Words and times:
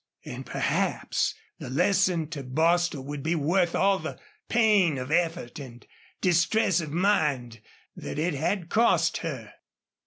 And 0.25 0.47
perhaps 0.47 1.35
the 1.59 1.69
lesson 1.69 2.27
to 2.29 2.41
Bostil 2.41 3.03
would 3.03 3.21
be 3.21 3.35
worth 3.35 3.75
all 3.75 3.99
the 3.99 4.17
pain 4.49 4.97
of 4.97 5.11
effort 5.11 5.59
and 5.59 5.85
distress 6.21 6.81
of 6.81 6.91
mind 6.91 7.61
that 7.95 8.17
it 8.17 8.33
had 8.33 8.67
cost 8.69 9.17
her. 9.17 9.53